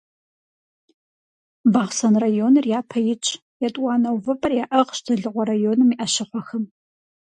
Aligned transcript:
Бахъсэн 1.73 2.15
районыр 2.23 2.65
япэ 2.79 2.99
итщ, 3.13 3.27
етӀуанэ 3.65 4.09
увыпӀэр 4.15 4.51
яӀыгъщ 4.63 4.99
Дзэлыкъуэ 5.03 5.43
районым 5.51 5.89
и 5.93 5.95
Ӏэщыхъуэхэм. 5.99 6.63